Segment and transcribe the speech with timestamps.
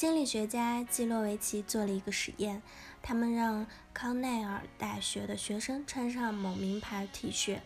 [0.00, 2.62] 心理学家基洛维奇做了一个实验，
[3.02, 7.58] 他们让康奈尔大学的学生穿上某名牌 T 恤，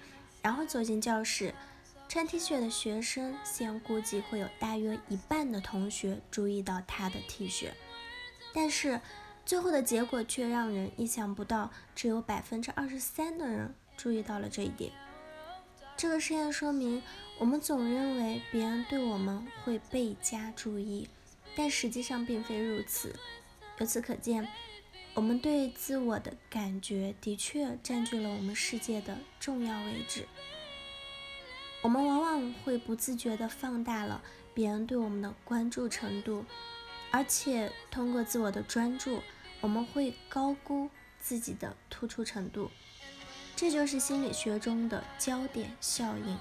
[0.42, 1.54] 然后走进教室。
[2.08, 7.68] 穿 T 恤的学生先估计会有大约一半的同学注意到他的 T 恤，
[8.52, 9.00] 但是
[9.46, 14.90] 最后的结果却让人意想不到，只有百分之二十三的人注意到了这一点。
[15.96, 17.00] 这个实验说明，
[17.38, 21.08] 我们总认为别人对我们会倍加注意。
[21.56, 23.14] 但实际上并非如此。
[23.78, 24.46] 由此可见，
[25.14, 30.26] 我们对自我的感觉的确占据了我们世界的重要位置。
[31.82, 34.22] 我们往往会不自觉地放大了
[34.54, 36.44] 别人对我们的关注程度，
[37.10, 39.20] 而且通过自我的专注，
[39.60, 40.88] 我们会高估
[41.20, 42.70] 自己的突出程度。
[43.54, 46.36] 这就是心理学中的焦点效应，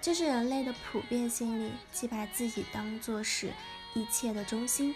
[0.00, 3.52] 这是人类的普遍心理，即把自己当作是。
[3.94, 4.94] 一切的中心，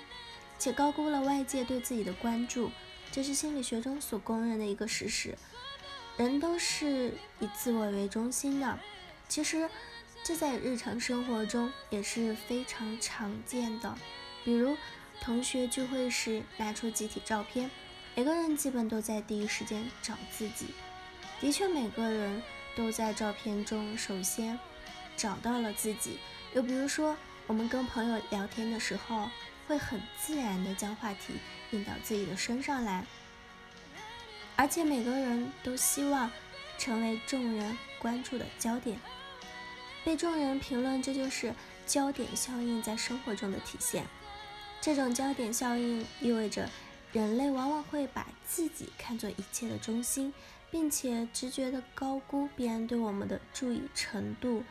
[0.59, 2.71] 且高估了外界对自己的关注，
[3.13, 5.37] 这是心理学中所公认的一个事实。
[6.17, 8.79] 人都是以自我为中心的，
[9.29, 9.69] 其实
[10.25, 13.95] 这在日常生活中也是非常常见的。
[14.45, 14.77] 比如
[15.21, 17.71] 同学聚会时拿出集体照片，
[18.15, 20.69] 每个人基本都在第一时间找自己。
[21.41, 22.43] 的确，每个人
[22.75, 24.59] 都在照片中首先
[25.19, 26.19] 找到了自己。
[26.55, 27.15] 又比如说。
[27.49, 29.31] 我们跟朋友聊天的时候，
[29.69, 31.35] 会很自然地将话题
[31.71, 33.05] 引到自己的身上来，
[34.57, 36.29] 而且每个人都希望
[36.77, 38.99] 成为众人关注的焦点，
[40.05, 41.55] 被众人评论，这就是
[41.87, 44.05] 焦点效应在生活中的体现。
[44.81, 46.69] 这种焦点效应意味着
[47.13, 50.35] 人类往往会把自己看作一切的中心，
[50.69, 54.65] 并且直觉地高估别人对我们的注意程度。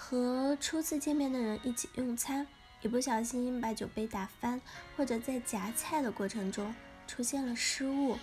[0.00, 2.46] 和初次见面的人一起用餐，
[2.82, 4.60] 一不小心把酒杯打翻，
[4.96, 6.72] 或者在夹菜的过程中
[7.08, 8.16] 出现了失误，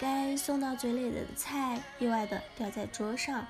[0.00, 3.44] 该送到嘴里的菜意外的掉在桌上，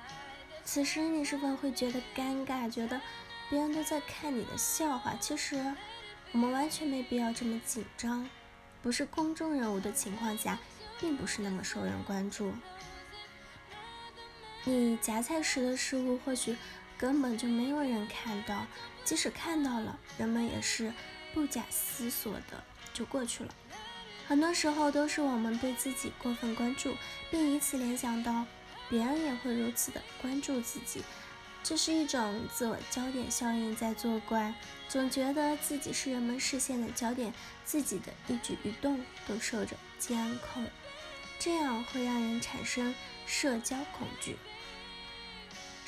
[0.65, 2.99] 此时你是否会觉得尴尬，觉得
[3.47, 5.15] 别人都在看你的笑话？
[5.21, 5.55] 其实
[6.31, 8.27] 我们完全没必要这么紧张，
[8.81, 10.59] 不是公众人物的情况下，
[10.99, 12.51] 并不是那么受人关注。
[14.65, 16.57] 你夹菜时的失误，或许。
[16.97, 18.65] 根本就没有人看到，
[19.03, 20.93] 即使看到了，人们也是
[21.33, 23.53] 不假思索的就过去了。
[24.27, 26.95] 很多时候都是我们对自己过分关注，
[27.29, 28.45] 并以此联想到
[28.89, 31.03] 别人也会如此的关注自己，
[31.61, 34.53] 这是一种自我焦点效应在作怪，
[34.87, 37.33] 总觉得自己是人们视线的焦点，
[37.65, 40.65] 自己的一举一动都受着监控，
[41.37, 42.95] 这样会让人产生
[43.25, 44.37] 社交恐惧。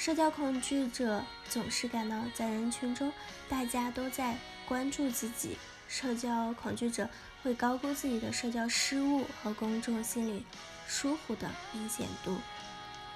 [0.05, 3.11] 社交恐惧者总是感到在人群中
[3.49, 5.57] 大家都在关注自己。
[5.87, 7.09] 社交恐惧者
[7.41, 10.45] 会高估自己的社交失误和公众心理
[10.85, 12.37] 疏忽的明显度。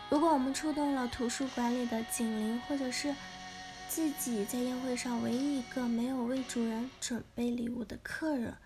[0.10, 3.16] 如果我们触动了图书馆里的警铃，或者是
[3.88, 8.58] 自己在宴会上唯一一个没有为主人准备礼物的客人，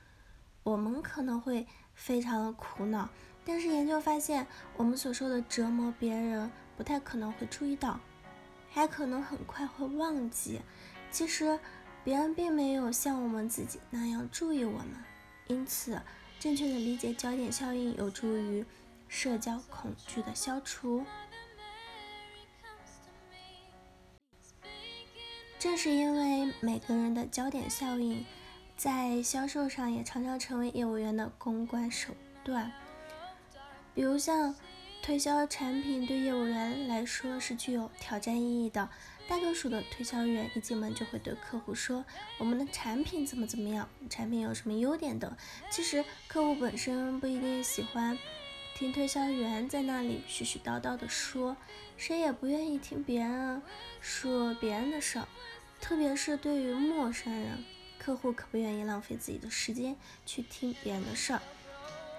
[0.64, 3.10] 我们可能会非常的苦恼。
[3.44, 4.48] 但是研究发现，
[4.78, 8.00] 我们所受的折磨，别人不太可能会注意到。
[8.74, 10.60] 还可能很快会忘记，
[11.12, 11.60] 其实
[12.04, 14.88] 别人并没有像我们自己那样注意我们，
[15.48, 16.02] 因此
[16.40, 18.66] 正确的理解焦点效应有助于
[19.08, 21.06] 社交恐惧的消除。
[25.60, 28.26] 正是因为每个人的焦点效应，
[28.76, 32.72] 在销售上也常常成为业务员的公关手段，
[33.94, 34.56] 比如像。
[35.04, 38.88] 推销产品对业务员来说是具有挑战意义的。
[39.28, 42.06] 大多数的推销员一进门就会对客户说
[42.40, 45.36] ：“我们的产品怎么怎么样，产品有什么优点等。”
[45.70, 48.18] 其实客户本身不一定喜欢
[48.78, 51.58] 听推销员在那里絮絮叨叨的说，
[51.98, 53.62] 谁也不愿意听别人
[54.00, 55.28] 说别人的事儿，
[55.82, 57.62] 特别是对于陌生人，
[58.00, 61.42] 客户可不愿意浪费自己的时间去听别人的事儿。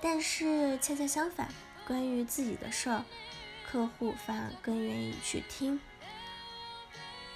[0.03, 1.49] 但是恰恰相反。
[1.87, 3.05] 关于自己的事儿，
[3.71, 5.79] 客户反而更愿意去听。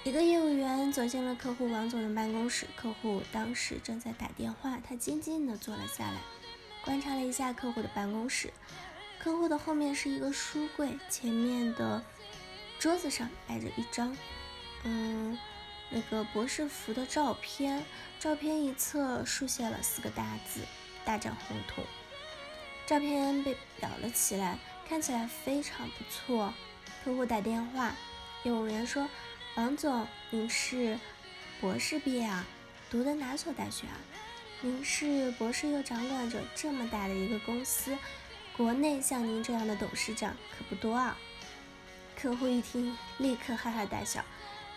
[0.03, 6.21] 一个业务员走进了客户王总的办公室，客户当时正在打电话，他静静地坐了下来，
[6.83, 8.53] 观察了一下客户的办公室。
[9.19, 12.01] 客户的后面是一个书柜，前面的
[12.79, 14.15] 桌子上摆着一张，
[14.83, 15.37] 嗯，
[15.89, 17.83] 那个博士服的照片，
[18.17, 20.61] 照片一侧书写了四个大字：
[21.03, 21.81] 大展宏图。
[22.89, 24.57] 照片被裱了起来，
[24.87, 26.51] 看起来非常不错。
[27.05, 27.93] 客户打电话，
[28.41, 29.07] 业务员说
[29.53, 30.97] ：“王总，您是
[31.61, 32.43] 博士毕业啊？
[32.89, 33.93] 读的哪所大学啊？”
[34.61, 37.95] 您是博士，又掌管着这么大的一个公司，
[38.57, 41.15] 国内像您这样的董事长可不多啊。
[42.19, 44.25] 客户一听，立刻哈哈大笑：“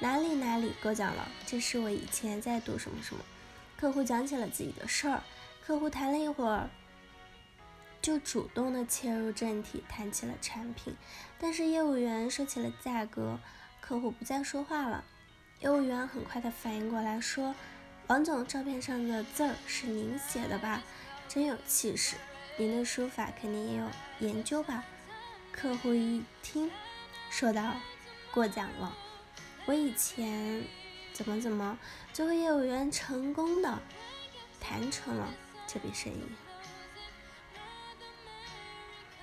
[0.01, 3.23] 哪里哪里，过奖了，这是我以前在读什么什么。”
[3.81, 5.23] 客户讲起了自己的事儿，
[5.67, 6.69] 客户谈了一会儿，
[8.03, 10.95] 就主动的切入正题，谈起了产品。
[11.39, 13.39] 但是业务员说起了价格，
[13.81, 15.05] 客户不再说话了。
[15.61, 17.55] 业务员很快的反应过来，说。
[18.09, 20.83] 王总，照片上的字儿是您写的吧？
[21.29, 22.17] 真有气势！
[22.59, 23.89] 您的书法肯定也有
[24.19, 24.85] 研究吧？
[25.53, 26.69] 客户一听，
[27.31, 27.77] 说道
[28.35, 28.95] ：“过奖了，
[29.65, 30.65] 我以前
[31.15, 31.79] 怎么怎么，
[32.13, 33.79] 最后业务员成功的
[34.61, 35.33] 谈成了
[35.67, 36.23] 这笔生意。”